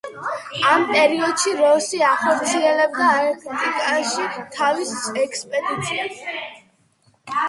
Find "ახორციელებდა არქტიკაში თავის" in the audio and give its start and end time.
2.11-4.95